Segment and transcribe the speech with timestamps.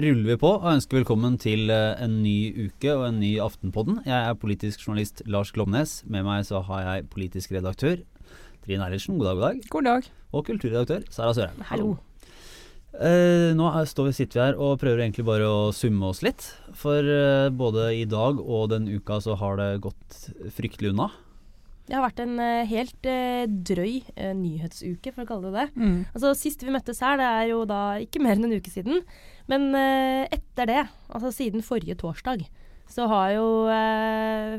[0.00, 4.02] ruller vi på og ønsker velkommen til eh, en ny uke og en ny Aftenpodden.
[4.04, 6.02] Jeg er politisk journalist Lars Glomnes.
[6.04, 7.96] Med meg så har jeg politisk redaktør
[8.66, 9.16] Trine Eilertsen.
[9.16, 9.64] God dag, god dag.
[9.72, 10.12] God dag.
[10.36, 11.64] Og kulturredaktør Sara Sørheim.
[11.70, 11.96] Hallo.
[13.00, 16.50] Eh, nå står vi, sitter vi her og prøver egentlig bare å summe oss litt.
[16.76, 20.20] For eh, både i dag og den uka så har det gått
[20.56, 21.08] fryktelig unna.
[21.90, 25.82] Det har vært en uh, helt uh, drøy uh, nyhetsuke, for å kalle det det.
[25.82, 25.96] Mm.
[26.12, 29.02] Altså Sist vi møttes her, det er jo da ikke mer enn en uke siden.
[29.50, 32.44] Men etter det, altså siden forrige torsdag,
[32.90, 33.46] så har jo,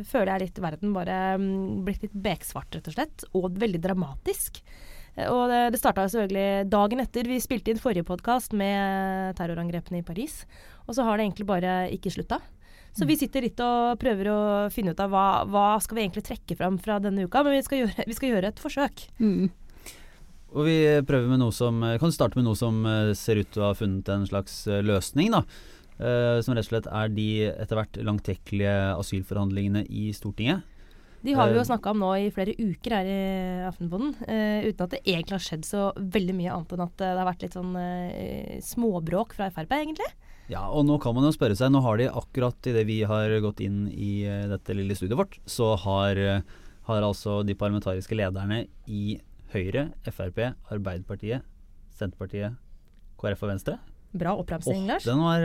[0.09, 3.23] føler jeg litt verden bare um, blitt litt beksvart, rett og slett.
[3.39, 4.59] Og veldig dramatisk.
[5.30, 10.08] Og det, det starta selvfølgelig dagen etter vi spilte inn forrige podkast med terrorangrepene i
[10.08, 10.41] Paris.
[10.88, 12.41] Og så har det egentlig bare ikke slutta.
[12.91, 14.40] Så vi sitter litt og prøver å
[14.73, 17.44] finne ut av hva, hva skal vi egentlig trekke fram fra denne uka.
[17.45, 19.05] Men vi skal gjøre, vi skal gjøre et forsøk.
[19.22, 19.52] Mm.
[20.52, 23.64] Og vi prøver med noe som Kan starte med noe som eh, ser ut til
[23.64, 25.45] å ha funnet en slags eh, løsning, da.
[26.02, 30.64] Uh, som rett og slett er de etter hvert langtekkelige asylforhandlingene i Stortinget.
[31.22, 33.20] De har vi jo snakka om nå i flere uker her i
[33.67, 37.11] Aftenposten, uh, uten at det egentlig har skjedd så veldig mye annet enn at det
[37.11, 40.09] har vært litt sånn uh, småbråk fra Frp, egentlig.
[40.50, 43.34] Ja, og nå kan man jo spørre seg, nå har de akkurat idet vi har
[43.44, 46.20] gått inn i dette lille studiet vårt, så har,
[46.89, 49.20] har altså de parlamentariske lederne i
[49.53, 51.45] Høyre, Frp, Arbeiderpartiet,
[51.95, 52.58] Senterpartiet,
[53.22, 53.80] KrF og Venstre
[54.11, 55.06] Bra oppramsing, Lars.
[55.08, 55.39] Den var,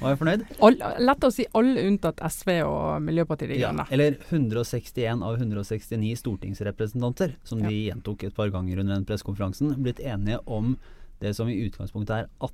[0.00, 0.40] var jeg fornøyd.
[0.66, 3.84] All, lett å si alle unntatt SV og Miljøpartiet De Grønne.
[3.86, 7.70] Ja, eller 161 av 169 stortingsrepresentanter, som ja.
[7.70, 10.74] de gjentok et par ganger under den pressekonferansen, blitt enige om
[11.22, 12.50] det som i utgangspunktet er 18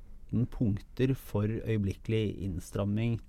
[0.51, 3.19] punkter for øyeblikkelig innstramming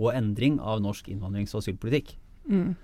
[0.00, 2.14] og endring av norsk innvandrings- og asylpolitikk.
[2.48, 2.74] Mm.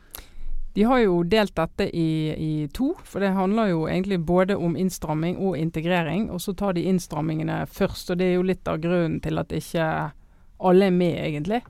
[0.76, 4.76] De har jo delt dette i, i, to, for det handler jo egentlig både om
[4.76, 6.28] innstramming og integrering.
[6.28, 9.54] Og så tar de innstrammingene først, og det er jo litt av grunnen til at
[9.56, 9.86] ikke
[10.68, 11.62] alle er med, egentlig.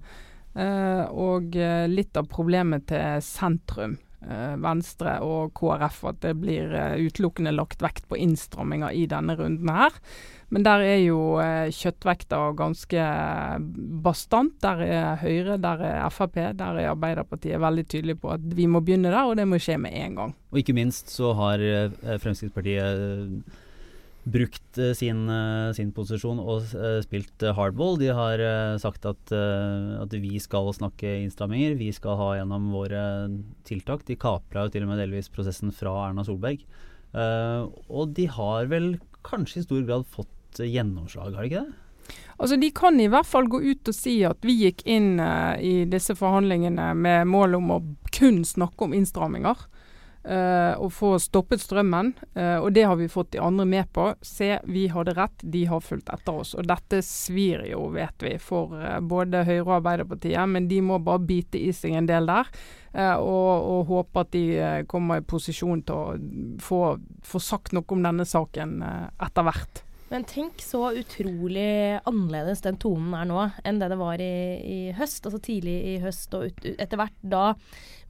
[0.59, 3.95] Eh, og eh, litt av problemet til sentrum,
[4.63, 9.71] Venstre og KrF, at det blir eh, utelukkende lagt vekt på innstramminger i denne runden
[9.71, 9.95] her.
[10.55, 13.07] Men der er jo eh, kjøttvekta ganske
[14.05, 14.55] bastant.
[14.63, 18.83] Der er Høyre, der er Frp, der er Arbeiderpartiet veldig tydelige på at vi må
[18.85, 20.35] begynne der, og det må skje med en gang.
[20.55, 23.63] Og ikke minst så har eh, Fremskrittspartiet eh,
[24.27, 27.99] brukt eh, sin, eh, sin, posisjon og uh, spilt hardball.
[28.01, 28.43] De har
[28.83, 33.03] sagt at, at, vi skal snakke innstramminger, vi skal ha gjennom våre
[33.69, 34.05] tiltak.
[34.09, 36.65] De kapra jo til og med delvis prosessen fra Erna Solberg.
[37.17, 42.17] og de har vel kanskje i stor grad fått gjennomslag, har de ikke det?
[42.37, 45.57] Altså De kan i hvert fall gå ut og si at vi gikk inn uh,
[45.57, 47.81] i disse forhandlingene med mål om å
[48.15, 49.67] kun snakke om innstramminger.
[50.27, 52.09] Og få stoppet strømmen.
[52.35, 54.09] Uh, og det har vi fått de andre med på.
[54.27, 56.55] Se, vi hadde rett, de har fulgt etter oss.
[56.59, 58.75] Og dette svir jo, vet vi, for
[59.07, 60.43] både Høyre og Arbeiderpartiet.
[60.51, 62.51] Men de må bare bite i seg en del der.
[62.97, 64.45] Og, og, håpe at de
[64.89, 66.81] kommer i posisjon til å få,
[67.23, 69.86] få sagt noe om denne saken etter hvert.
[70.07, 74.81] Men tenk så utrolig annerledes den tonen er nå enn det det var i, i
[74.95, 75.27] høst.
[75.27, 77.47] Altså tidlig i høst og ut, etter hvert da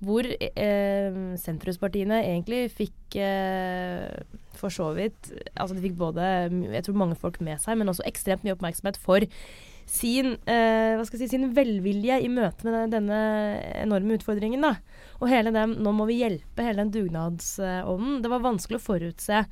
[0.04, 4.10] hvor eh, sentrumspartiene egentlig fikk eh,
[4.56, 6.26] for så vidt Altså de fikk både
[6.74, 9.24] jeg tror mange folk med seg, men også ekstremt mye oppmerksomhet for
[9.86, 13.20] sin, eh, si, sin velvilje i møte med denne
[13.78, 14.60] enorme utfordringen.
[14.66, 14.74] da.
[15.22, 18.20] Og hele den Nå må vi hjelpe, hele den dugnadsånden.
[18.20, 19.46] Det var vanskelig å forutse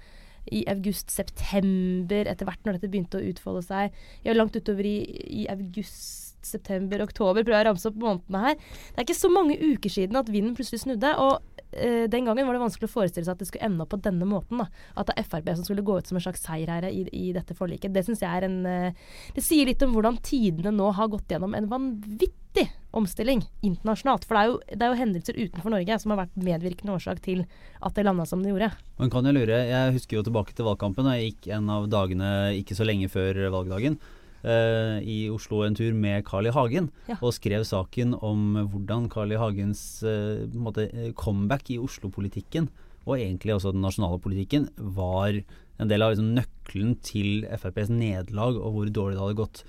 [0.53, 3.97] i august-september, etter hvert når dette begynte å utfolde seg.
[4.27, 4.99] Ja, langt utover i,
[5.43, 8.57] i august, september, oktober, prøver å ramse opp månedene her.
[8.59, 11.15] Det er ikke så mange uker siden at vinden plutselig snudde.
[11.17, 13.93] og uh, den gangen var det vanskelig å forestille seg at det skulle ende opp
[13.95, 14.63] på denne måten.
[14.63, 14.69] Da.
[15.01, 17.57] At det er Frp som skulle gå ut som en slags seierherre i, i dette
[17.59, 17.93] forliket.
[17.95, 19.05] Det syns jeg er en eh,
[19.35, 24.27] Det sier litt om hvordan tidene nå har gått gjennom en vanvittig omstilling internasjonalt.
[24.27, 27.23] For det er, jo, det er, jo, hendelser utenfor Norge som har vært medvirkende årsak
[27.25, 27.45] til
[27.81, 28.73] at det landa som det gjorde.
[29.01, 31.11] Man kan jo lure, Jeg husker jo tilbake til valgkampen.
[31.15, 32.29] Jeg gikk en av dagene
[32.61, 33.99] ikke så lenge før valgdagen
[34.45, 36.55] uh, i Oslo en tur med Carl I.
[36.55, 36.91] Hagen.
[37.11, 37.19] Ja.
[37.21, 39.41] Og skrev saken om hvordan Carl I.
[39.41, 40.89] Hagens eh, måte,
[41.19, 42.69] comeback i Oslo-politikken,
[43.05, 45.41] og egentlig også den nasjonale politikken, var
[45.83, 49.65] en del av liksom, nøkkelen til FrPs nederlag og hvor dårlig det hadde gått.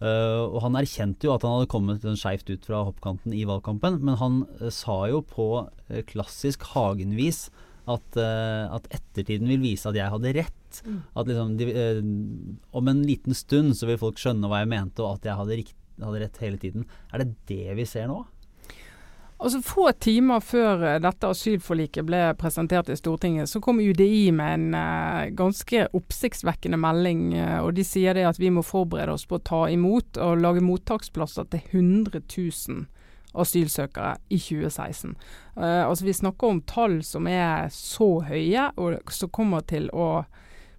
[0.00, 3.98] Uh, og Han erkjente jo at han hadde kommet skeivt ut fra hoppkanten i valgkampen,
[4.00, 7.50] men han uh, sa jo på uh, klassisk Hagen-vis
[7.90, 10.59] at, at, ettertiden vil vise at jeg hadde rett.
[10.84, 10.98] Mm.
[11.14, 11.68] At liksom, de,
[12.76, 15.58] om en liten stund så vil folk skjønne hva jeg mente, og at jeg hadde,
[15.62, 16.86] rikt, hadde rett hele tiden.
[17.12, 18.22] Er det det vi ser nå?
[19.40, 24.56] Altså Få timer før eh, dette asylforliket ble presentert i Stortinget, så kom UDI med
[24.58, 27.22] en uh, ganske oppsiktsvekkende melding.
[27.38, 30.42] Uh, og De sier det at vi må forberede oss på å ta imot og
[30.44, 32.84] lage mottaksplasser til 100 000
[33.40, 35.16] asylsøkere i 2016.
[35.56, 40.26] Uh, altså Vi snakker om tall som er så høye, og som kommer til å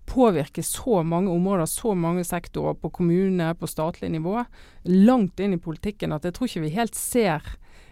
[0.09, 4.41] påvirke så mange områder, så mange sektorer, på kommune, på statlig nivå,
[4.83, 7.45] langt inn i politikken, at jeg tror ikke vi helt ser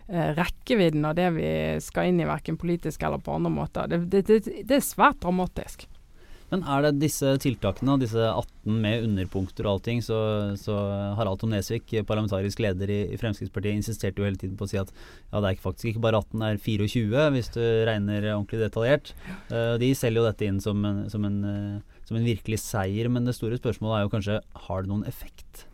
[0.07, 1.51] eh, rekkevidden av det vi
[1.83, 3.88] skal inn i, verken politisk eller på andre måter.
[3.88, 5.88] Det, det, det, det er svært dramatisk.
[6.50, 10.17] Men er det disse tiltakene, disse 18 med underpunkter og allting, så,
[10.57, 10.75] så
[11.17, 14.79] Harald Tom Nesvik, parlamentarisk leder i, i, Fremskrittspartiet, insisterte jo hele tiden på å si
[14.81, 18.63] at ja, det er faktisk ikke bare 18, det er 24 hvis du regner ordentlig
[18.63, 19.13] detaljert.
[19.53, 23.09] Uh, de selger jo dette inn som en, som, en, uh, som en virkelig seier,
[23.13, 25.69] men det store spørsmålet er jo kanskje har det noen effekt?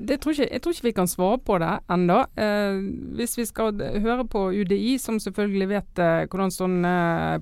[0.00, 2.18] Tror ikke, jeg tror ikke vi kan svare på det ennå.
[2.40, 2.78] Eh,
[3.18, 6.94] hvis vi skal høre på UDI, som selvfølgelig vet eh, hvordan sånne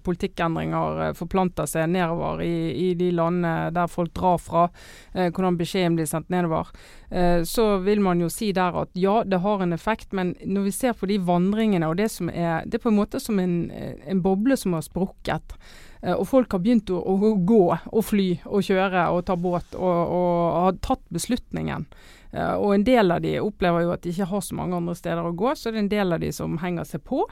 [0.07, 4.67] politikkendringer eh, forplanter seg nedover i, i, de landene der folk drar fra,
[5.15, 6.73] eh, hvordan beskjeden blir sendt nedover,
[7.11, 10.69] eh, så vil man jo si der at ja, det har en effekt, men når
[10.69, 13.39] vi ser på de vandringene og det som er Det er på en måte som
[13.39, 15.55] en, en boble som har sprukket.
[16.03, 19.75] Eh, og folk har begynt å, å, gå og fly og kjøre og ta båt
[19.79, 21.89] og, og har tatt beslutningen.
[22.35, 24.95] Uh, og en del av de opplever jo at de ikke har så mange andre
[24.99, 27.23] steder å gå, så det er en del av de som henger seg på.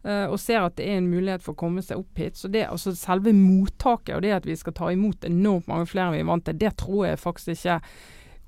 [0.00, 2.38] Uh, og ser at det er en mulighet for å komme seg opp hit.
[2.40, 6.10] Så det, altså Selve mottaket og det at vi skal ta imot enormt mange flere
[6.10, 7.80] enn vi er vant til, det tror jeg faktisk ikke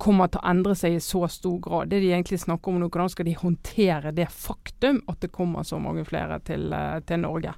[0.03, 1.93] kommer til å endre seg i så stor grad.
[1.93, 5.67] Det de egentlig snakker om nå, hvordan skal de håndtere det faktum at det kommer
[5.67, 7.55] så mange flere til, uh, til Norge.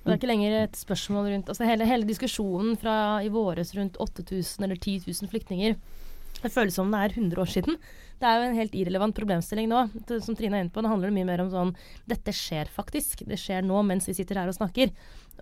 [0.00, 2.94] Det er ikke lenger et spørsmål rundt altså hele, hele diskusjonen fra
[3.24, 5.74] i våres rundt 8000 eller 10 000 flyktninger
[6.42, 7.78] det føles som det er 100 år siden.
[8.20, 9.84] Det er jo en helt irrelevant problemstilling nå.
[10.24, 11.70] Som Trine er inne på, det handler mye mer om sånn
[12.10, 13.24] Dette skjer faktisk.
[13.28, 14.92] Det skjer nå mens vi sitter her og snakker.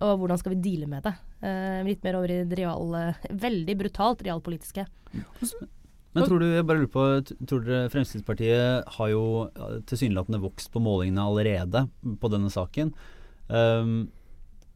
[0.07, 1.15] Og hvordan skal vi deale med det?
[1.43, 2.95] Eh, litt mer over i det real,
[3.47, 4.87] veldig brutalt realpolitiske.
[6.17, 7.07] Men tror du, jeg bare lurer på,
[7.47, 9.25] tror dere Fremskrittspartiet har jo
[9.91, 11.85] tilsynelatende vokst på målingene allerede
[12.23, 12.95] på denne saken.
[13.49, 14.09] Um,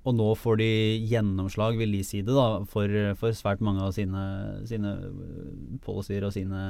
[0.02, 0.70] og nå får de
[1.06, 2.90] gjennomslag, vil de si det, da, for,
[3.20, 4.22] for svært mange av sine,
[4.66, 4.96] sine
[5.84, 6.62] policyer og sine,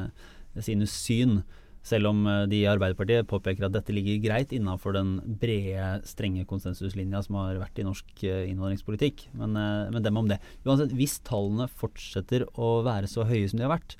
[0.61, 1.39] sine, syn.
[1.83, 6.45] Selv om eh, de i Arbeiderpartiet påpeker at dette ligger greit innafor den brede, strenge
[6.47, 9.27] konsensuslinja som har vært i norsk eh, innvandringspolitikk.
[9.41, 10.39] Men, eh, men dem om det.
[10.69, 13.97] Uansett, hvis tallene fortsetter å være så høye som de har vært,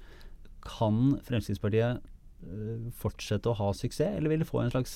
[0.63, 2.09] kan Fremskrittspartiet
[2.99, 4.95] fortsette å ha suksess, eller vil det få en slags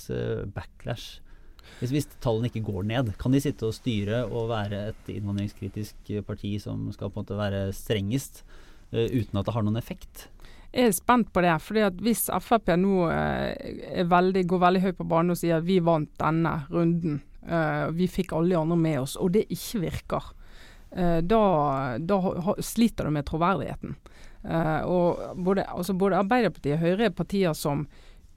[0.54, 1.20] backlash?
[1.80, 6.12] Hvis, hvis, tallene ikke går ned, kan de sitte og styre og være et innvandringskritisk
[6.26, 8.42] parti som skal på en måte være strengest,
[8.94, 10.26] uh, uten at det har noen effekt?
[10.72, 11.52] Jeg er spent på det.
[11.62, 15.68] fordi at Hvis Frp nå uh, veldig, går veldig høyt på banen og sier at
[15.68, 19.84] vi vant denne runden, uh, vi fikk alle de andre med oss, og det ikke
[19.86, 20.32] virker,
[20.96, 21.38] da,
[21.98, 22.16] da,
[22.64, 23.96] sliter du med troverdigheten.
[24.86, 27.82] og både, altså både Arbeiderpartiet og Høyre er partier som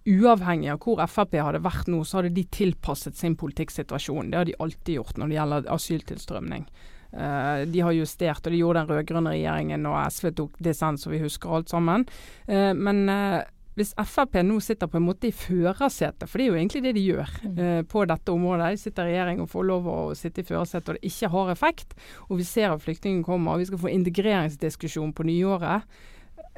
[0.10, 4.32] uavhengig av hvor Frp hadde vært nå, så hadde de tilpasset sin politikksituasjon.
[4.32, 6.66] Det har de alltid gjort når det gjelder asyltilstrømning.
[7.10, 11.16] Uh, de har justert, og de gjorde den rød-grønne regjeringen og SV tok dissens, og
[11.16, 12.06] vi husker alt sammen.
[12.46, 13.40] Uh, men uh,
[13.80, 16.94] hvis Frp nå sitter på en måte i førersetet, for det er jo egentlig det
[16.98, 17.88] de gjør mm.
[17.88, 18.74] på dette området.
[18.76, 21.52] De sitter i regjering og får lov å sitte i førersetet, og det ikke har
[21.54, 21.96] effekt.
[22.28, 25.88] Og vi ser at flyktningene kommer, og vi skal få integreringsdiskusjon på nyåret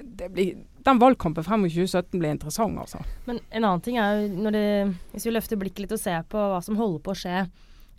[0.01, 3.01] Det blir, den valgkampen frem mot 2017 blir interessant, altså.
[3.27, 4.65] Men en annen ting er jo det,
[5.13, 7.45] Hvis vi løfter blikket litt og ser på hva som holder på å skje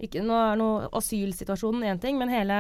[0.03, 2.57] ikke, Nå er noe asylsituasjonen én ting, men hele,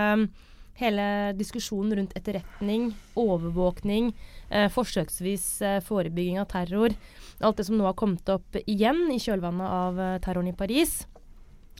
[0.78, 4.12] hele, diskusjonen rundt etterretning, overvåkning,
[4.50, 6.94] eh, forsøksvis eh, forebygging av terror
[7.42, 11.00] Alt det som nå har kommet opp igjen i kjølvannet av eh, terroren i Paris.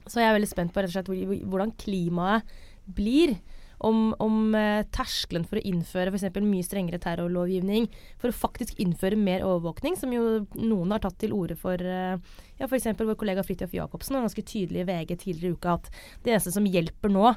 [0.02, 2.48] Så jeg er veldig spent på rett og slett hvordan klimaet
[2.90, 3.36] blir
[3.86, 6.38] om, om uh, terskelen for å innføre f.eks.
[6.44, 7.88] mye strengere terrorlovgivning,
[8.20, 11.82] for å faktisk innføre mer overvåkning, som jo noen har tatt til orde for.
[11.82, 12.18] Uh,
[12.60, 12.92] ja, F.eks.
[12.98, 15.88] vår kollega Fridtjof Jacobsen var ganske tydelig i VG tidligere i uka at
[16.22, 17.32] det eneste som hjelper nå,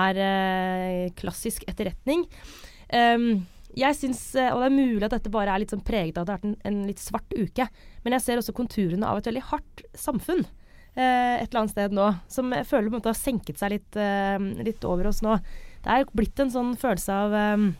[0.00, 2.26] er uh, klassisk etterretning.
[2.94, 3.42] Um,
[3.78, 6.26] jeg synes, og Det er mulig at dette bare er litt sånn preget av at
[6.26, 7.68] det har vært en, en litt svart uke,
[8.02, 10.42] men jeg ser også konturene av et veldig hardt samfunn
[10.90, 13.98] et eller annet sted nå, som jeg føler på en måte har senket seg litt,
[14.66, 15.36] litt over oss nå
[15.84, 17.70] det er blitt en sånn følelse av um,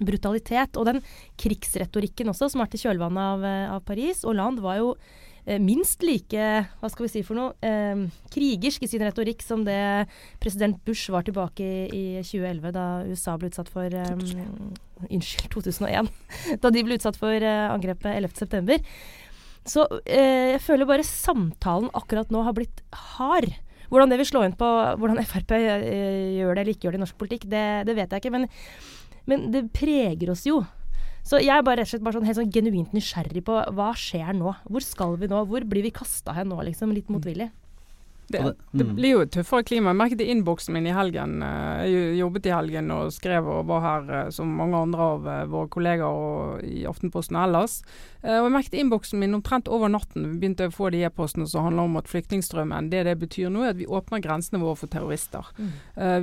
[0.00, 0.78] brutalitet.
[0.80, 1.02] Og den
[1.40, 4.24] krigsretorikken også, som vært i kjølvannet av, eh, av Paris.
[4.26, 4.94] Hollande var jo
[5.46, 6.44] eh, minst like
[6.80, 10.08] hva skal vi si for noe, eh, krigersk i sin retorikk som det
[10.42, 14.24] president Bush var tilbake i, i 2011, da USA ble utsatt for um,
[15.10, 16.08] Unnskyld, 2001.
[16.62, 18.80] da de ble utsatt for uh, angrepet 11.9.
[19.64, 22.82] Så eh, jeg føler bare samtalen akkurat nå har blitt
[23.16, 23.48] hard.
[23.94, 25.84] Hvordan det vil slå inn på hvordan Frp eh,
[26.40, 28.32] gjør det eller ikke gjør det i norsk politikk, det, det vet jeg ikke.
[28.34, 28.48] Men,
[29.30, 30.64] men, det preger oss jo.
[31.24, 34.34] Så jeg er bare rett og slett sånn helt sånn genuint nysgjerrig på hva skjer
[34.36, 34.50] nå?
[34.66, 35.44] Hvor skal vi nå?
[35.48, 36.90] Hvor blir vi kasta hen nå, liksom?
[36.92, 37.48] Litt motvillig.
[38.26, 38.94] Det, det, mm.
[38.96, 39.92] blir jo tøffere klima.
[39.92, 41.36] Jeg merket i innboksen min i helgen.
[41.44, 45.28] Eh, jeg jobbet i helgen og skrev og var her eh, som mange andre av
[45.28, 47.78] eh, våre kollegaer i Aftenposten og ellers.
[48.24, 51.66] Og jeg merket innboksen min omtrent over natten vi begynte å få de e-postene som
[51.66, 54.88] handler om at flyktningstrømmen det det betyr nå, er at vi åpner grensene våre for
[54.88, 55.50] terrorister.
[55.58, 55.74] Mm.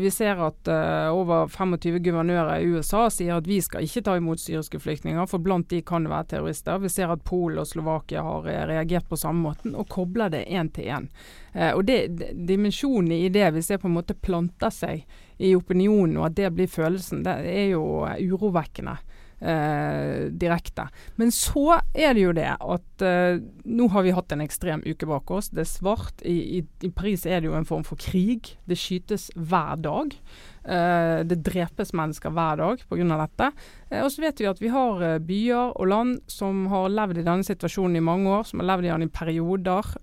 [0.01, 0.71] Vi ser at
[1.13, 5.45] over 25 guvernører i USA sier at vi skal ikke ta imot syriske flyktninger, for
[5.45, 6.81] blant de kan det være terrorister.
[6.81, 10.73] Vi ser at Polen og Slovakia har reagert på samme måten og kobler det én
[10.73, 11.11] til én.
[11.53, 11.99] Eh, og det,
[12.47, 15.05] Dimensjonen i det, hvis det på en måte planter seg
[15.41, 18.99] i opinionen, og at det blir følelsen, det er jo urovekkende.
[19.41, 20.83] Eh, direkte.
[21.17, 25.07] Men så er det jo det at eh, nå har vi hatt en ekstrem uke
[25.09, 25.49] bak oss.
[25.49, 26.21] Det er svart.
[26.21, 28.51] I, i, I, Paris er det jo en form for krig.
[28.69, 30.13] Det skytes hver dag.
[30.61, 33.17] Eh, det drepes mennesker hver dag pga.
[33.17, 33.51] dette.
[33.89, 37.17] Eh, og så vet vi at vi har eh, byer og land som har levd
[37.17, 39.95] i denne situasjonen i mange år, som har levd i den i perioder.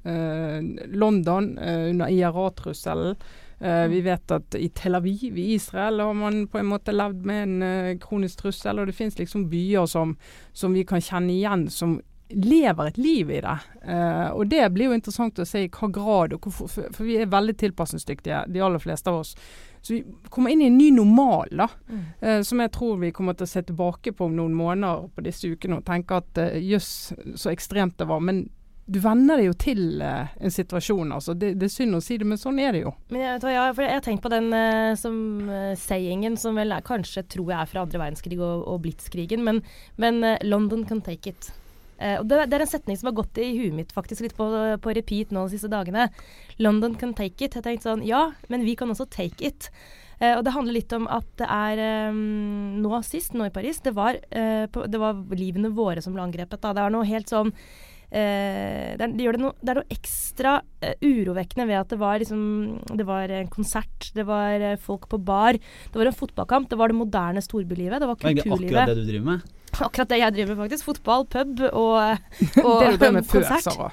[0.94, 3.14] London under IRA-trusselen
[3.58, 7.24] Uh, vi vet at i Tel Aviv i Israel har man på en måte levd
[7.26, 8.78] med en uh, kronisk trussel.
[8.78, 10.14] Og det finnes liksom byer som,
[10.52, 11.96] som, vi kan kjenne igjen, som
[12.30, 13.56] lever et liv i det.
[13.82, 17.08] Uh, og det blir jo interessant å se i hva grad, og hvorfor, for, for,
[17.08, 19.34] vi er veldig tilpasningsdyktige, de aller fleste av oss.
[19.82, 21.68] Så vi kommer inn i en ny normal, da.
[21.88, 22.44] Mm.
[22.44, 25.48] som jeg tror vi kommer til å se tilbake på om noen måneder på disse
[25.48, 28.20] ukene og tenke at jøss, så ekstremt det var.
[28.24, 28.46] Men
[28.88, 31.12] du venner deg jo til eh, en situasjon.
[31.12, 31.34] altså.
[31.36, 32.94] Det, det, er synd å si det, men sånn er det jo.
[33.12, 36.72] Men jeg, ja, for jeg har tenkt på den eh, som uh, sayingen, som vel
[36.72, 39.60] er, kanskje tror jeg er fra andre verdenskrig og, og blitskrigen, men,
[40.00, 41.50] men uh, 'London can take it'.
[41.98, 44.46] Og det, det, er en setning som har gått i huet mitt faktisk litt på,
[44.78, 46.08] på repeat nå de siste dagene.
[46.58, 47.56] 'London can take it'.
[47.58, 49.70] Jeg tenkte sånn Ja, men vi kan også take it.
[50.18, 53.94] og det handler litt om at det er um, nå sist, nå i Paris, det
[53.94, 54.18] var,
[54.70, 56.62] på, det var livene våre som ble angrepet.
[56.62, 56.72] Da.
[56.74, 57.52] Det er noe helt sånn
[58.08, 62.18] det, er, det, det, no, det, er, noe ekstra uh, urovekkende ved at det var,
[62.22, 62.42] liksom,
[62.94, 66.78] det var en konsert, det var uh, folk på bar, det var en fotballkamp, det
[66.78, 68.68] var det moderne storbylivet, det var kulturlivet.
[68.68, 69.54] Akkurat det du driver med?
[69.76, 70.86] Akkurat det jeg driver med, faktisk.
[70.88, 71.96] Fotball, pub og,
[72.64, 73.44] og det drev med før,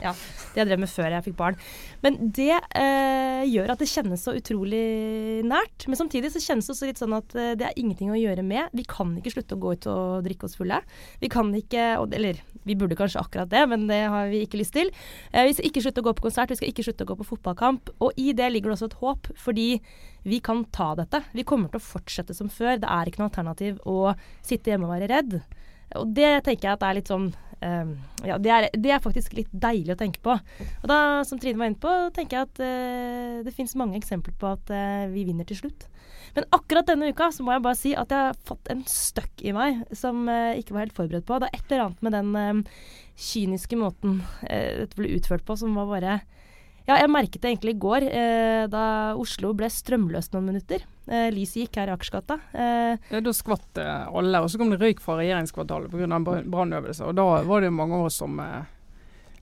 [0.03, 0.13] Ja,
[0.55, 1.59] det jeg drev med før jeg fikk barn.
[2.05, 5.87] Men det eh, gjør at det kjennes så utrolig nært.
[5.89, 8.45] Men samtidig så kjennes det også litt sånn at eh, det er ingenting å gjøre
[8.45, 8.71] med.
[8.77, 10.81] Vi kan ikke slutte å gå ut og drikke oss fulle.
[11.21, 14.73] Vi kan ikke Eller vi burde kanskje akkurat det, men det har vi ikke lyst
[14.73, 14.89] til.
[15.31, 17.15] Eh, vi skal ikke slutte å gå på konsert, vi skal ikke slutte å gå
[17.21, 17.93] på fotballkamp.
[18.03, 19.69] Og i det ligger det også et håp, fordi
[20.25, 21.21] vi kan ta dette.
[21.31, 22.75] Vi kommer til å fortsette som før.
[22.81, 24.11] Det er ikke noe alternativ å
[24.43, 25.39] sitte hjemme og være redd.
[25.99, 27.91] Og det tenker jeg at er litt sånn um,
[28.25, 30.35] Ja, det er, det er, faktisk litt deilig å tenke på.
[30.81, 34.35] Og da, som Trine var inne på, tenker jeg at uh, det finnes mange eksempler
[34.41, 35.87] på at uh, vi vinner til slutt.
[36.35, 39.45] Men akkurat denne uka så må jeg bare si at jeg har fått en støkk
[39.45, 41.39] i meg som jeg uh, ikke var helt forberedt på.
[41.39, 42.65] Det er et eller annet med den
[43.15, 46.17] kyniske måten dette ble utført på som var bare
[46.85, 48.83] ja, jeg merket det egentlig i går, eh, da
[49.17, 50.85] Oslo ble strømløst noen minutter.
[51.05, 52.37] Eh, lyset gikk her i Akersgata.
[52.53, 56.21] Eh, ja, da skvatt eh, alle, og så kom det røyk fra regjeringskvartalet pga.
[56.45, 57.09] brannøvelse.
[57.09, 58.63] Og da var det mange av oss som eh,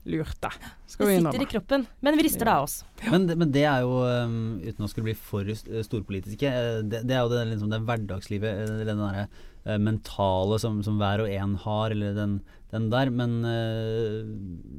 [0.04, 0.50] lurte.
[0.90, 2.80] Skal det sitter i kroppen, men vi rister det av oss.
[3.08, 7.16] Men, men, det er jo, um, uten å skulle bli for storpolitiske, eh, det, det
[7.16, 11.56] er jo det, liksom, det hverdagslivet, den derre uh, mentale som, som, hver og en
[11.64, 12.38] har, eller den
[12.74, 13.10] den der.
[13.14, 14.24] Men, eh,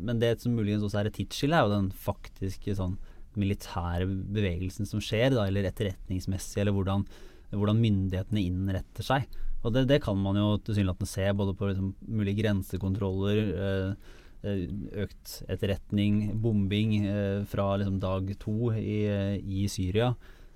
[0.06, 2.98] men det som muligens også er et tidsskille, er jo den faktiske sånn
[3.40, 7.04] militære bevegelsen som skjer, da, eller etterretningsmessig, eller hvordan,
[7.52, 9.26] hvordan myndighetene innretter seg.
[9.66, 14.14] Og det, det kan man jo tilsynelatende se både på liksom, mulige grensekontroller, øh,
[15.06, 19.00] økt etterretning, bombing øh, fra liksom, dag to i,
[19.42, 20.14] i Syria.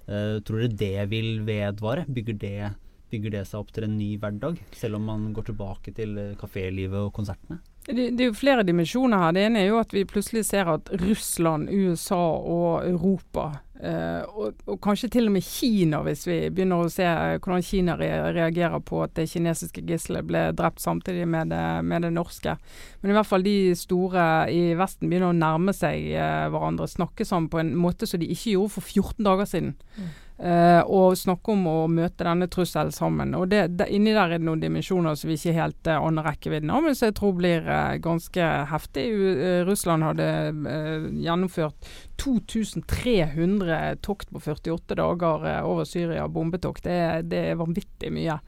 [0.09, 2.07] Uh, tror dere det vil vedvare?
[2.09, 2.69] Bygger det
[3.09, 6.35] bygger det seg opp til en ny hverdag, selv om man går tilbake til eh,
[6.39, 7.59] kafélivet og konsertene?
[7.87, 9.33] Det, det, er jo flere dimensjoner her.
[9.33, 13.47] Det ene er jo at vi plutselig ser at Russland, USA og Europa,
[13.79, 17.95] eh, og, og, kanskje til og med Kina, hvis vi begynner å se hvordan Kina
[17.99, 22.55] re reagerer på at det kinesiske gisselet ble drept samtidig med det, med det, norske.
[23.01, 27.27] Men i hvert fall de store i Vesten begynner å nærme seg eh, hverandre, snakke
[27.27, 29.75] sammen på en måte som de ikke gjorde for 14 dager siden.
[29.97, 30.09] Mm.
[30.39, 33.33] Uh, og snakke om å møte denne trusselen sammen.
[33.35, 36.29] Og det, det, Inni der er det noen dimensjoner som vi ikke helt uh, aner
[36.29, 39.05] rekkevidden av, men som jeg tror blir uh, ganske heftig.
[39.19, 40.29] Uh, Russland hadde
[41.19, 41.91] gjennomført
[42.23, 46.87] 2300 tokt på 48 dager over Syria, bombetokt.
[46.87, 48.39] Det, det er vanvittig mye.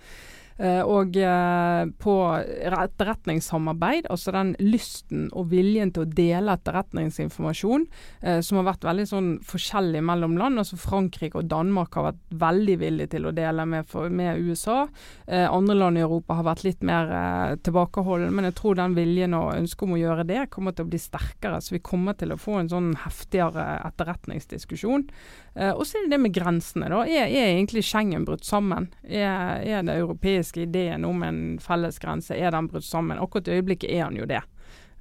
[0.62, 7.88] Uh, og uh, på etterretningssamarbeid, altså den lysten og viljen til å dele etterretningsinformasjon,
[8.22, 10.62] uh, som har vært veldig sånn forskjellig mellom land.
[10.62, 14.86] altså Frankrike og Danmark har vært veldig villige til å dele med, med USA.
[15.28, 17.10] andre land i Europa har vært litt mer
[17.64, 20.92] tilbakeholdne, men jeg tror den viljen og ønsket om å gjøre det kommer til å
[20.92, 21.62] bli sterkere.
[21.62, 25.08] Så vi kommer til å få en sånn heftigere etterretningsdiskusjon.
[25.72, 26.90] og så er det det med grensene.
[26.92, 27.04] da.
[27.06, 28.92] Er, er egentlig Schengen brutt sammen?
[29.04, 33.20] Er, er det europeiske ideen om en fellesgrense, er den brutt sammen?
[33.22, 34.42] Akkurat i øyeblikket er den jo det.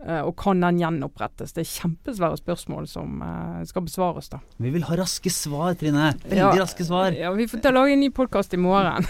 [0.00, 1.52] Uh, og kan den gjenopprettes?
[1.52, 4.30] Det er kjempesvære spørsmål som uh, skal besvares.
[4.33, 4.38] da.
[4.57, 6.14] Vi vil ha raske svar, Trine.
[6.23, 7.12] Veldig ja, raske svar.
[7.12, 9.04] Ja, Vi får ta lage en ny podkast i morgen.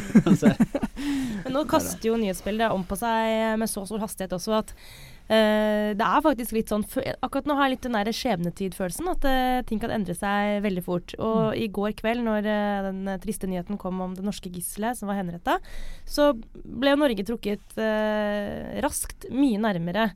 [1.45, 4.75] Men nå kaster jo nyhetsbildet om på seg med så stor hastighet også at
[5.31, 6.83] Uh, det er faktisk litt sånn
[7.23, 9.11] Akkurat nå har jeg litt den der skjebnetid-følelsen.
[9.13, 11.15] At uh, ting kan endre seg veldig fort.
[11.23, 11.61] Og mm.
[11.63, 15.21] i går kveld, når uh, den triste nyheten kom om det norske gisselet som var
[15.21, 15.61] henretta,
[16.03, 17.79] så ble Norge trukket
[18.83, 20.11] raskt mye nærmere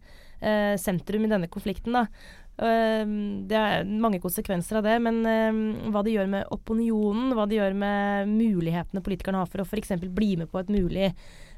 [0.81, 1.95] sentrum i denne konflikten.
[1.95, 2.03] da.
[3.49, 5.23] det er mange konsekvenser av det, men
[5.95, 9.95] hva det gjør med opinionen, hva det gjør med mulighetene politikerne har for å f.eks.
[10.05, 11.13] bli med på et mulig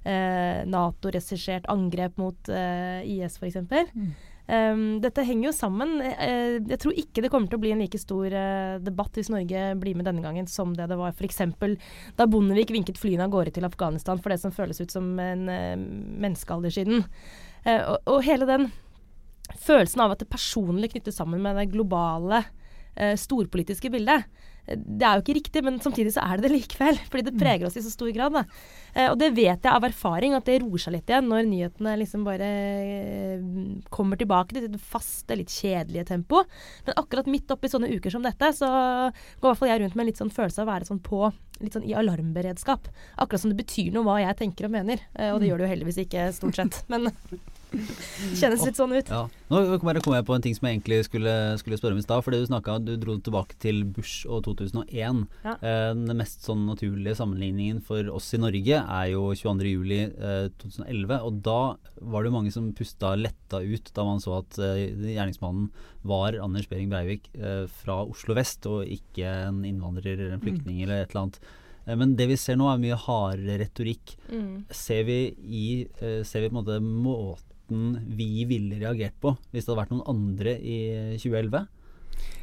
[0.07, 3.61] eh, Nato-regissert angrep mot eh, IS, f.eks.
[3.67, 4.15] Mm.
[4.47, 5.97] Um, dette henger jo sammen.
[5.99, 9.31] Uh, jeg tror ikke det kommer til å bli en like stor uh, debatt hvis
[9.33, 11.43] Norge blir med denne gangen som det det var f.eks.
[12.15, 15.49] da Bondevik vinket flyene av gårde til Afghanistan for det som føles ut som en
[15.51, 17.07] uh, menneskealder siden.
[17.67, 18.69] Og, og, hele den
[19.59, 22.45] følelsen av at det personlig knyttes sammen med det globale,
[23.19, 24.23] storpolitiske bildet
[24.67, 26.99] det er jo ikke riktig, men samtidig så er det det likevel.
[27.11, 27.39] Fordi det mm.
[27.41, 28.35] preger oss i så stor grad.
[28.35, 28.43] Da.
[28.95, 31.95] Eh, og det vet jeg av erfaring, at det roer seg litt igjen når nyhetene
[32.03, 33.47] liksom bare eh,
[33.95, 36.43] kommer tilbake til det faste, litt kjedelige tempo.
[36.87, 39.99] Men akkurat midt oppi sånne uker som dette, så går i hvert fall jeg rundt
[39.99, 41.29] med en litt sånn følelse av å være sånn på
[41.63, 42.91] litt sånn i alarmberedskap.
[43.23, 45.07] Akkurat som det betyr noe hva jeg tenker og mener.
[45.15, 45.51] Eh, og det mm.
[45.53, 46.83] gjør det jo heldigvis ikke, stort sett.
[46.93, 47.13] Men
[48.39, 49.11] Kjennes litt sånn ut.
[49.11, 49.25] Ja.
[49.51, 52.23] Nå kommer jeg på en ting som jeg egentlig skulle, skulle spørre om i stad.
[52.27, 55.25] Fordi du snakka Du dro tilbake til Bush og 2001.
[55.45, 55.57] Ja.
[55.57, 61.13] Eh, den mest sånn naturlige sammenligningen for oss i Norge er jo 22.07.2011.
[61.19, 61.61] Eh, og da
[62.01, 64.87] var det jo mange som pusta letta ut da man så at eh,
[65.17, 65.71] gjerningsmannen
[66.07, 70.81] var Anders Behring Breivik eh, fra Oslo vest, og ikke en innvandrer eller en flyktning
[70.81, 70.83] mm.
[70.87, 71.41] eller et eller annet.
[71.87, 74.17] Eh, men det vi ser nå er mye hardere retorikk.
[74.31, 74.67] Mm.
[74.75, 75.67] Ser, vi i,
[76.03, 79.83] uh, ser vi på en måte måten måten vi ville reagert på hvis det hadde
[79.83, 80.79] vært noen andre i
[81.19, 81.67] 2011?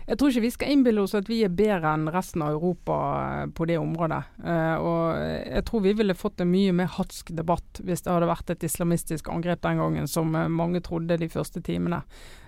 [0.05, 2.95] Jeg tror ikke vi skal innbille oss at vi er bedre enn resten av Europa
[3.23, 4.19] eh, på det området.
[4.43, 5.05] Uh, og
[5.47, 8.65] jeg tror vi ville fått en mye mer hatsk debatt hvis det hadde vært et
[8.67, 12.03] islamistisk angrep den gangen, som mange trodde de første timene.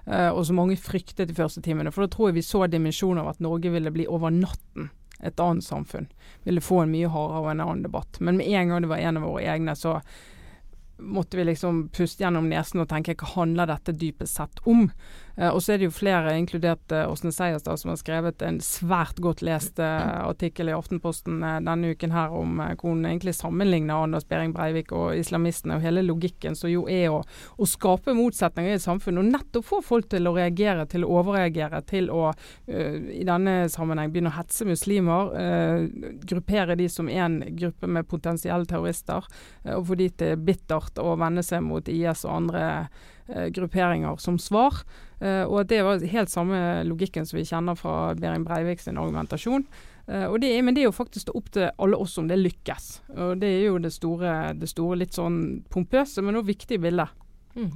[0.05, 1.89] Og som mange fryktet de første timene.
[1.89, 4.91] For da tror jeg vi så dimensjonen av at Norge ville bli over natten
[5.25, 6.05] et annet samfunn.
[6.45, 8.19] Ville få en mye hardere og en annen debatt.
[8.19, 9.95] Men med en gang det var en av våre egne, så
[10.97, 14.89] måtte vi liksom puste gjennom nesen og tenke hva handler dette dypest sett om?
[15.37, 18.61] Eh, og så er det jo flere, inkludert Åsne eh, Seierstad, som har skrevet en
[18.63, 24.05] svært godt lest eh, artikkel i Aftenposten denne uken her om hvor hun egentlig sammenligner
[24.05, 27.21] Anders Behring Breivik og islamistene, og hele logikken som jo er å,
[27.57, 31.81] å, skape motsetninger i samfunnet, og nettopp få folk til å reagere, til å overreagere,
[31.87, 32.29] til å
[32.65, 35.31] i denne sammenheng begynne å hetse muslimer,
[36.27, 39.25] gruppere de som en gruppe med potensielle terrorister,
[39.75, 40.39] og få de til
[40.85, 42.87] bittert å vende seg mot IS og andre
[43.27, 44.83] eh, grupperinger som svar.
[45.19, 49.65] Eh, og det var helt samme logikken som vi kjenner fra Behring Breivik sin argumentasjon.
[50.05, 53.01] Uh, det er, men det er jo faktisk opp til alle oss om det lykkes.
[53.17, 57.09] Og Det er jo det store, det store litt sånn pompøse, men også viktige bildet.
[57.55, 57.71] Mm.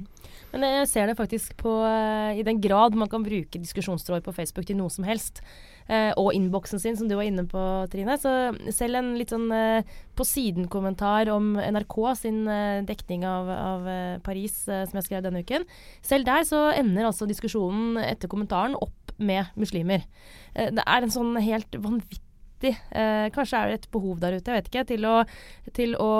[0.52, 4.34] Men jeg ser det faktisk på uh, I den grad man kan bruke diskusjonstråder på
[4.36, 5.42] Facebook til noe som helst,
[5.90, 9.82] og innboksen sin, som du var inne på, Trine, så selv en litt sånn uh,
[10.14, 12.44] på siden-kommentar om NRK sin
[12.86, 13.90] dekning av, av
[14.26, 15.64] Paris, som jeg skrev denne uken,
[16.04, 20.04] selv der så ender altså diskusjonen etter kommentaren opp med muslimer.
[20.54, 22.29] det er en sånn helt vanvittig
[22.60, 22.76] viktig.
[22.90, 25.16] Eh, kanskje er det et behov der ute, jeg vet ikke, til å,
[25.72, 26.10] til å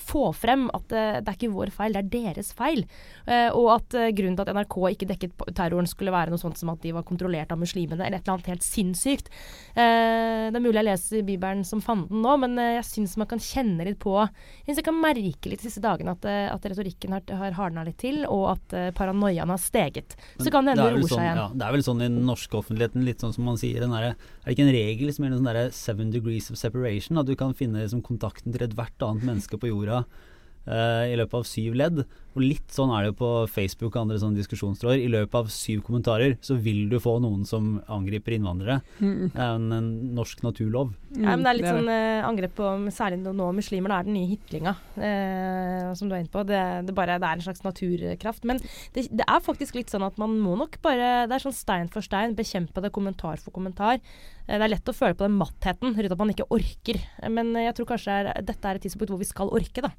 [0.00, 2.84] få frem at det, det, er ikke vår feil, det er deres feil.
[3.26, 6.58] Eh, og at eh, grunnen til at NRK ikke dekket terroren skulle være noe sånt
[6.58, 9.30] som at de var kontrollert av muslimene, eller et eller annet helt sinnssykt.
[9.74, 13.30] Eh, det er mulig jeg leser Bibelen som fanden nå, men eh, jeg syns man
[13.30, 16.46] kan kjenne litt på Jeg syns jeg kan merke litt de siste dagene at, eh,
[16.50, 20.14] at retorikken har, har hardna litt til, og at paranoiaen har steget.
[20.38, 21.40] Så kan det hende det roer sånn, seg igjen.
[21.40, 24.12] Ja, det er vel sånn i den norske offentligheten, litt sånn som man sier, der,
[24.12, 27.20] er det ikke en regel liksom en sånn der seven degrees of separation.
[27.20, 31.40] At du kan finne liksom, kontakten til ethvert annet menneske på jorda uh, i løpet
[31.42, 32.04] av syv ledd.
[32.36, 35.02] Og litt sånn er det jo på Facebook og andre sånne diskusjonstråder.
[35.02, 38.78] I løpet av syv kommentarer så vil du få noen som angriper innvandrere.
[39.00, 39.32] Mm.
[39.32, 40.92] Det er en, en norsk naturlov.
[41.10, 43.90] Mm, ja, men det er litt sånn eh, angrep på særlig nå muslimer.
[43.90, 46.44] Da er den nye hitlinga, eh, som du er inne på.
[46.46, 48.46] Det, det, bare, det, er en slags naturkraft.
[48.46, 48.62] Men
[48.94, 51.90] det, det, er faktisk litt sånn at man må nok bare Det er sånn stein
[51.90, 53.98] for stein, bekjempe det kommentar for kommentar.
[54.46, 57.02] Uh, det er lett å føle på den mattheten rundt at man ikke orker.
[57.26, 59.90] Men jeg tror kanskje er, dette er et tidspunkt hvor vi skal orke, da.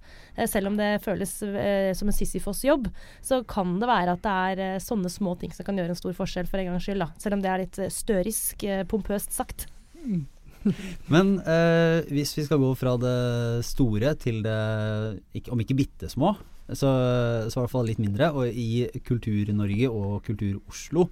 [0.48, 1.36] selv om det føles
[1.98, 2.90] som en Sisyfos-jobb,
[3.26, 6.00] så kan det være at det er uh, sånne små ting som kan gjøre en
[6.00, 7.04] stor forskjell for en gangs skyld.
[7.04, 7.10] Da.
[7.22, 9.68] Selv om det er litt uh, størisk, uh, pompøst sagt.
[11.14, 11.40] Men
[12.14, 14.58] hvis vi skal gå fra det store til det,
[15.50, 16.36] om ikke bitte små,
[16.70, 16.92] så,
[17.50, 21.08] så i hvert fall litt mindre, og i Kultur-Norge og Kultur-Oslo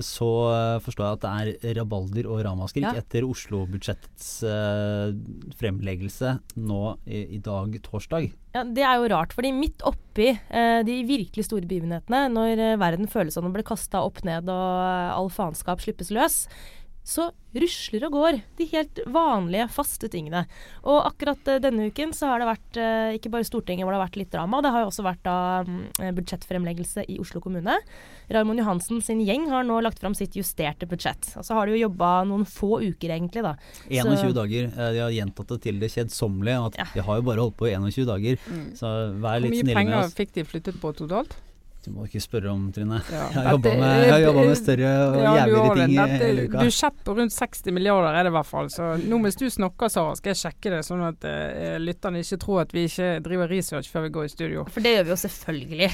[0.00, 2.94] så uh, forstår jeg at det er rabalder og ramaskrik ja.
[2.96, 5.12] etter Oslo-budsjettets eh,
[5.58, 8.30] fremleggelse nå i, i, dag, torsdag.
[8.56, 13.10] Ja, Det er jo rart, fordi midt oppi eh, de virkelig store begivenhetene, når verden
[13.10, 16.46] føles som den ble kasta opp ned og all faenskap slippes løs,
[17.02, 20.44] så rusler og går de helt vanlige, faste tingene.
[20.86, 23.98] Og akkurat uh, denne uken så har det vært uh, ikke bare Stortinget hvor det
[23.98, 25.36] har vært litt drama, det har jo også vært da
[25.66, 25.82] um,
[26.16, 27.76] budsjettfremleggelse i Oslo kommune.
[28.32, 31.34] Raymond Johansen sin gjeng har nå lagt fram sitt justerte budsjett.
[31.36, 33.56] Og så har de jo jobba noen få uker egentlig, da.
[33.90, 34.72] 21 så, dager.
[34.72, 36.66] De har gjentatt det til det kjedsommelige.
[36.70, 36.90] At ja.
[36.94, 38.42] de har jo bare holdt på i 21 dager.
[38.46, 38.66] Mm.
[38.78, 39.66] Så vær litt snille med oss.
[39.66, 41.40] Hvor mye penger fikk de flyttet på totalt?
[41.82, 43.00] Du må ikke spørre om, Trine.
[43.10, 43.22] Ja.
[43.34, 46.62] Jeg har jobba med, med, større og ja, jævligere ting i hele uka.
[46.62, 48.70] Du kjepper rundt 60 milliarder er det i hvert fall.
[48.70, 52.38] Så nå mens du snakker, Sara, skal jeg sjekke det, sånn at uh, lytterne ikke
[52.44, 54.66] tror at vi ikke driver research før vi går i studio.
[54.70, 55.90] For det gjør vi jo selvfølgelig.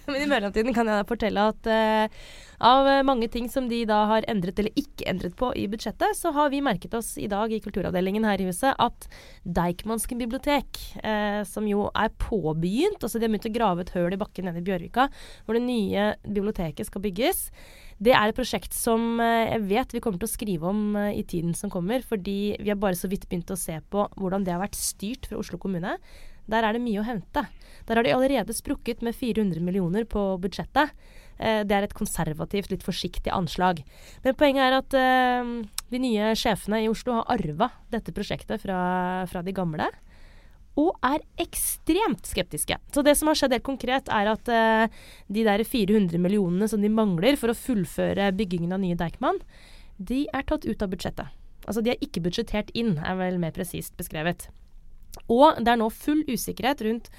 [0.10, 2.24] Men i mellomtiden kan jeg fortelle at uh,
[2.64, 6.32] av mange ting som de da har endret eller ikke endret på i budsjettet, så
[6.36, 9.08] har vi merket oss i dag i kulturavdelingen her i huset at
[9.44, 14.16] Deichmanske bibliotek, uh, som jo er påbegynt, altså de har begynt å grave et høl
[14.16, 15.08] i bakken nede i Bjørvika,
[15.44, 17.48] hvor det nye biblioteket skal bygges.
[18.04, 21.24] Det er et prosjekt som uh, jeg vet vi kommer til å skrive om i
[21.26, 24.54] tiden som kommer, fordi vi har bare så vidt begynt å se på hvordan det
[24.54, 25.98] har vært styrt fra Oslo kommune.
[26.50, 27.46] Der er det mye å hente.
[27.88, 30.92] Der har de allerede sprukket med 400 millioner på budsjettet.
[31.38, 33.82] Eh, det er et konservativt, litt forsiktig anslag.
[34.24, 35.52] Men poenget er at eh,
[35.90, 38.78] de nye sjefene i Oslo har arva dette prosjektet fra,
[39.30, 39.90] fra, de gamle.
[40.80, 42.78] Og er ekstremt skeptiske.
[42.90, 46.82] Så det som har skjedd helt konkret, er at eh, de der 400 millionene som
[46.82, 49.40] de mangler for å fullføre byggingen av nye Deichman,
[49.98, 51.40] de er tatt ut av budsjettet.
[51.64, 54.50] Altså de er ikke budsjettert inn, er vel mer presist beskrevet.
[55.28, 57.10] Og det er nå full usikkerhet rundt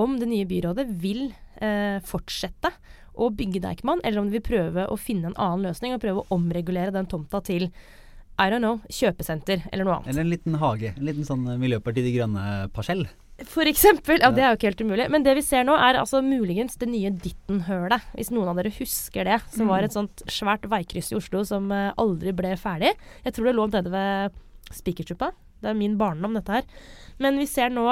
[0.00, 1.28] om det nye byrådet vil
[1.60, 2.72] eh, fortsette
[3.20, 6.22] å bygge Deichman, eller om de vil prøve å finne en annen løsning og prøve
[6.22, 7.68] å omregulere den tomta til
[8.40, 10.12] I don't know, kjøpesenter eller noe annet.
[10.12, 10.94] Eller en liten hage.
[10.94, 13.04] En liten sånn Miljøpartiet De Grønne-parsell.
[13.48, 14.20] For eksempel.
[14.20, 15.06] Ja, det er jo ikke helt umulig.
[15.12, 18.10] Men det vi ser nå, er altså muligens det nye Ditten-hølet.
[18.16, 19.38] Hvis noen av dere husker det.
[19.52, 22.92] Som var et sånt svært veikryss i Oslo som uh, aldri ble ferdig.
[23.24, 24.40] Jeg tror det lå nede ved
[24.76, 25.32] Spikerstuppa.
[25.60, 26.80] Det er min barndom, dette her.
[27.20, 27.86] Men vi ser nå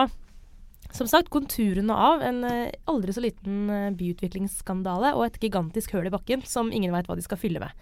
[0.93, 6.09] som sagt, konturene av en uh, aldri så liten uh, byutviklingsskandale og et gigantisk høl
[6.09, 7.75] i bakken som ingen veit hva de skal fylle med.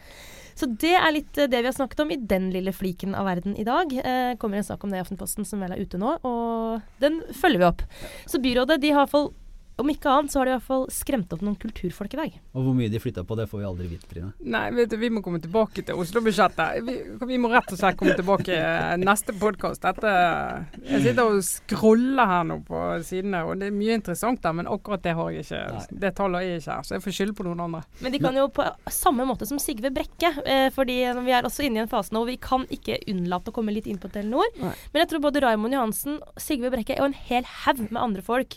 [0.56, 3.28] Så det er litt uh, det vi har snakket om i den lille fliken av
[3.30, 3.94] verden i dag.
[4.42, 7.62] kommer en sak om det i Aftenposten som vel er ute nå, og den følger
[7.62, 7.86] vi opp.
[8.26, 9.30] Så byrådet de har iallfall
[9.76, 12.36] om ikke annet så har de i hvert fall skremt opp noen kulturfolk i dag.
[12.56, 14.30] Og hvor mye de flytta på, det får vi aldri vite, Trine.
[14.40, 16.78] Nei, vet du, vi må komme tilbake til Oslo-budsjettet.
[16.86, 16.94] Vi,
[17.28, 18.56] vi, må rett og slett komme tilbake
[19.02, 19.84] neste podkast.
[19.84, 24.70] Jeg sitter og scroller her nå på sidene, og det er mye interessant der, men
[24.72, 25.60] akkurat det har jeg ikke.
[25.76, 26.00] Nei.
[26.06, 27.82] Det tallet er ikke her, så jeg får skylde på noen andre.
[28.00, 31.66] Men de kan jo på samme måte som Sigve Brekke, eh, fordi vi er også
[31.68, 34.08] inne i en fase nå hvor vi kan ikke unnlate å komme litt inn på
[34.14, 34.48] Telenor.
[34.56, 34.72] Nei.
[34.94, 38.56] Men jeg tror både Raymond Johansen, Sigve Brekke og en hel haug med andre folk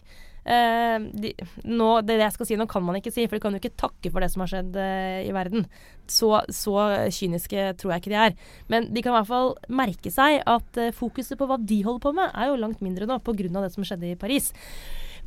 [0.49, 1.29] Uh, de,
[1.69, 3.77] nå, det jeg skal si nå, kan man ikke si, for de kan jo ikke
[3.77, 5.67] takke for det som har skjedd eh, i verden.
[6.09, 6.73] Så, så,
[7.13, 8.39] kyniske tror jeg ikke de er.
[8.71, 12.01] Men de kan i hvert fall merke seg at eh, fokuset på hva de holder
[12.01, 13.62] på med, er jo langt mindre nå pga.
[13.62, 14.49] det som skjedde i Paris.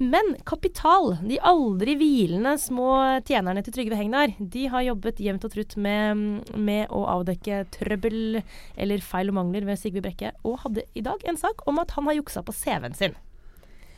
[0.02, 5.52] Men Kapital, de aldri hvilende små tjenerne til Trygve Hegnar, de har jobbet jevnt og
[5.52, 8.40] trutt med, med, å avdekke trøbbel
[8.74, 11.94] eller feil og mangler ved Sigve Brekke, og hadde i dag en sak om at
[11.94, 13.14] han har juksa på CV-en sin.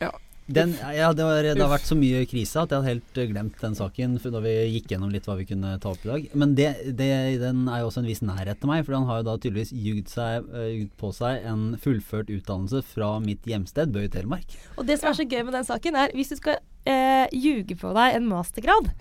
[0.03, 0.11] Ja,
[0.45, 3.29] den, ja, det, var, det, har vært så mye krise at jeg hadde helt eh,
[3.31, 6.27] glemt den saken da vi gikk gjennom litt hva vi kunne ta opp i dag.
[6.37, 6.67] Men det,
[6.99, 7.09] det,
[7.41, 9.73] den er jo også en viss nærhet til meg, for han har jo da tydeligvis
[9.73, 14.53] jugd, seg, uh, på seg en fullført utdannelse fra mitt hjemsted, Bøy Telemark.
[14.77, 17.75] Og det som er så gøy med den saken, er hvis du skal eh, ljuger
[17.81, 18.91] på deg en mastergrad.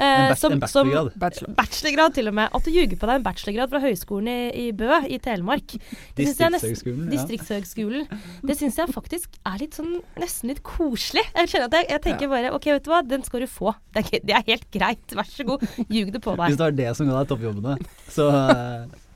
[0.00, 1.12] En, Eh, bach som- en bachelorgrad.
[1.20, 1.54] Bachelor.
[1.58, 2.48] Bachelorgrad, til og med.
[2.56, 5.74] At du ljuger på deg en bachelorgrad fra Høgskolen i, i Bø i Telemark.
[6.16, 7.04] Det synes jeg nesten- Distriktshøgskolen.
[7.04, 7.10] Ja.
[7.18, 8.06] Distriktshøgskolen.
[8.48, 11.24] Det syns jeg faktisk er litt sånn nesten litt koselig.
[11.36, 13.74] Jeg kjenner at jeg, jeg tenker bare OK, vet du hva, den skal du få.
[13.92, 15.06] Det er, det er helt greit.
[15.12, 15.60] Vær så god.
[15.90, 16.46] Ljug det på deg.
[16.48, 17.76] Hvis det var det som ga deg toppjobbene.
[18.08, 18.30] Så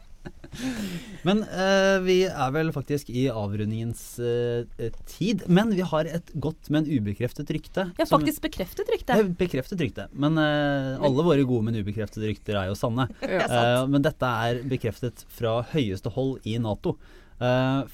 [1.26, 4.64] Men uh, vi er vel faktisk i avrundingens uh,
[5.10, 5.44] tid.
[5.48, 7.86] Men vi har et godt, men ubekreftet rykte.
[7.98, 9.16] Ja, som- faktisk bekreftet rykte.
[9.16, 10.06] Er bekreftet rykte.
[10.12, 13.08] Men uh, alle våre gode, men ubekreftede rykter er jo sanne.
[13.34, 13.84] Ja.
[13.90, 16.94] Men dette er bekreftet fra høyeste hold i Nato.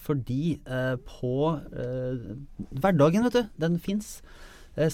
[0.05, 0.59] Fordi
[1.09, 1.33] på
[2.83, 4.19] hverdagen, vet du, den fins.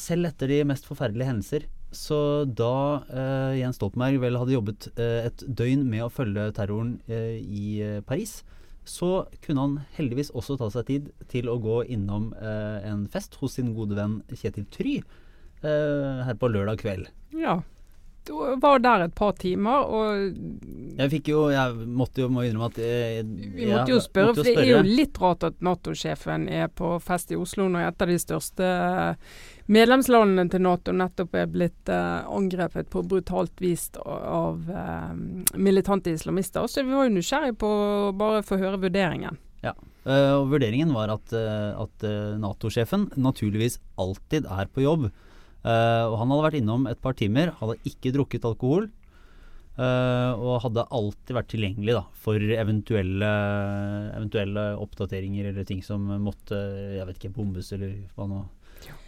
[0.01, 1.67] selv etter de mest forferdelige hendelser.
[1.94, 2.18] Så
[2.59, 7.38] da eh, Jens Stoltenberg vel hadde jobbet eh, et døgn med å følge terroren eh,
[7.40, 8.40] i eh, Paris,
[8.87, 13.38] så kunne han heldigvis også ta seg tid til å gå innom eh, en fest
[13.40, 17.11] hos sin gode venn Kjetil Try eh, her på lørdag kveld.
[17.35, 17.61] Ja.
[18.31, 20.39] Var der et par timer, og
[20.99, 24.47] Jeg fikk jo Jeg måtte jo må innrømme at jeg, vi måtte jo spørre, for
[24.47, 28.12] det er jo litt rart at Nato-sjefen er på fest i Oslo når et av
[28.12, 28.71] de største
[29.73, 35.11] medlemslandene til Nato nettopp er blitt eh, angrepet på brutalt vis av eh,
[35.59, 36.69] militante islamister.
[36.71, 39.41] Så vi var jo nysgjerrig på å bare få høre vurderingen.
[39.67, 39.75] Ja,
[40.07, 45.09] og vurderingen var at, eh, at eh, Nato-sjefen naturligvis alltid er på jobb.
[45.67, 48.89] Eh, og han hadde vært innom et par timer, hadde ikke drukket alkohol.
[49.77, 53.29] Uh, og hadde alltid vært tilgjengelig da, for eventuelle,
[54.17, 56.57] eventuelle oppdateringer eller ting som måtte
[56.95, 58.39] jeg vet ikke, bombes eller hva nå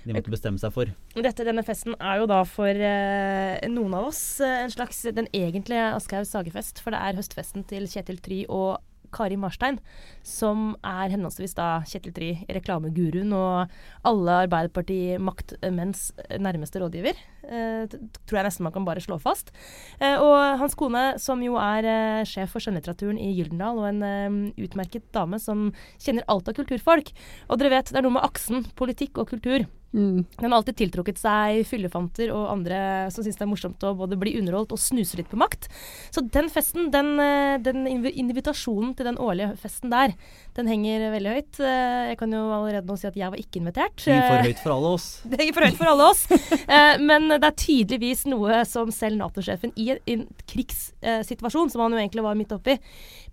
[0.04, 0.90] de måtte bestemme seg for.
[1.16, 5.28] Dette, denne festen er jo da for eh, noen av oss eh, en slags den
[5.36, 6.82] egentlige Aschehoug sagefest.
[6.84, 8.78] For det er høstfesten til Kjetil Try og
[9.14, 9.78] Kari Marstein,
[10.26, 13.72] som er henholdsvis da Kjetil Try, reklameguruen, og
[14.08, 16.10] alle Arbeiderparti-maktmenns
[16.42, 17.18] nærmeste rådgiver.
[17.48, 17.88] Eh,
[18.28, 19.52] tror jeg nesten man kan bare slå fast.
[20.00, 24.04] Eh, og hans kone, som jo er eh, sjef for skjønnlitteraturen i Gyldendal, og en
[24.04, 27.14] eh, utmerket dame som kjenner alt av kulturfolk.
[27.48, 29.68] Og dere vet, det er noe med aksen politikk og kultur.
[29.96, 30.24] Mm.
[30.36, 34.18] Den har alltid tiltrukket seg fyllefanter og andre som syns det er morsomt å både
[34.20, 35.70] bli underholdt og snuse litt på makt.
[36.12, 40.12] Så den festen, den, eh, den invitasjonen til den årlige festen der,
[40.58, 41.60] den henger veldig høyt.
[41.60, 43.96] Eh, Jeg kan jo allerede nå si at jeg var ikke invitert.
[44.04, 45.08] Det Gi for Eh, høyt for alle oss.
[45.24, 46.26] Det henger for høyt for alle oss.
[46.68, 51.98] Eh, Men det er tydeligvis noe som selv Nato-sjefen i en, krigssituasjon, som han jo
[52.02, 52.76] egentlig var midt oppi,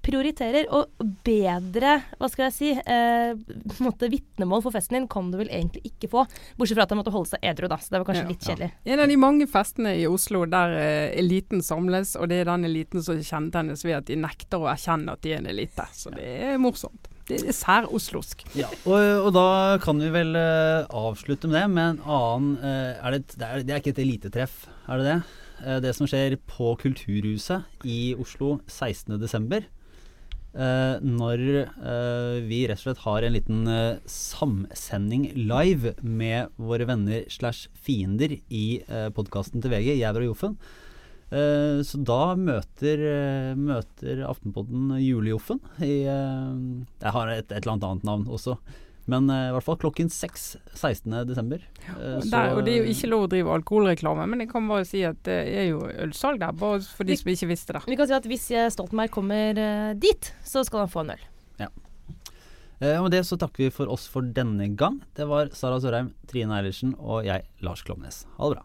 [0.05, 0.69] prioriterer.
[0.71, 0.87] Og
[1.25, 3.35] bedre, hva skal jeg si, eh,
[4.05, 6.25] vitnemål for festen din kan du vel egentlig ikke få.
[6.57, 7.77] Bortsett fra at han måtte holde seg edru, da.
[7.81, 8.29] Så det var kanskje Ja.
[8.29, 8.71] litt kjedelig.
[8.85, 12.65] En av de mange festene i Oslo der eh, eliten samles, og det er den
[12.65, 15.85] eliten som kjennetegnes ved at de nekter å erkjenne at de er en elite.
[15.93, 17.09] Så det er morsomt.
[17.25, 18.43] Det er sær-oslosk.
[18.53, 19.47] Ja, og, og da
[19.81, 23.63] kan vi vel uh, avslutte med det med en annen uh, er det, det, er,
[23.65, 25.15] det er ikke et elitetreff, er det det?
[25.65, 29.65] Uh, det som skjer på Kulturhuset i Oslo 16.12.
[30.55, 36.87] Uh, når eh, vi rett og slett har en liten eh, samsending live med våre
[36.87, 40.57] venner slash fiender i uh, podkasten til VG, Jæver og Joffen.
[41.25, 43.01] Så da møter,
[43.57, 48.53] møter Aftenpodden Julejoffen i Jeg har et, et eller annet annet navn også.
[49.11, 51.59] Men eh, i hvert fall klokken seks 16.12.
[51.85, 54.87] Uh, Og, og det er jo ikke lov å drive alkoholreklame, men jeg kan bare
[54.89, 57.85] si at det er jo ølsalg der, bare for de som ikke visste det.
[57.85, 61.15] Vi kan si at hvis eh, Stoltenberg kommer eh, dit, så skal han få en
[61.17, 61.25] øl.
[62.81, 64.99] Eh, og med det så takker vi for oss for denne gang.
[65.15, 68.25] Det var Sara Sørheim, Trine Eilertsen og jeg, Lars Klomnes.
[68.35, 68.63] Ha det bra.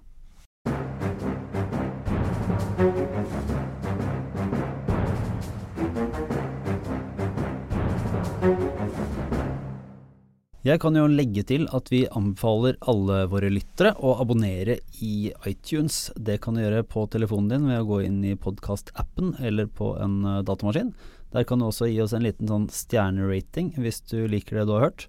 [10.61, 16.11] Jeg kan jo legge til at vi anbefaler alle våre lyttere å abonnere i iTunes.
[16.21, 19.95] Det kan du gjøre på telefonen din ved å gå inn i podkast-appen eller på
[20.05, 20.93] en eh, datamaskin.
[21.33, 24.75] Der kan du også gi oss en liten sånn stjernerating hvis du liker det du
[24.77, 25.07] har hørt.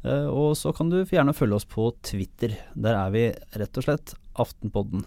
[0.00, 2.56] Eh, Og så kan du gjerne følge oss på Twitter.
[2.72, 3.26] Der er vi
[3.60, 5.04] rett og slett Aftenpodden.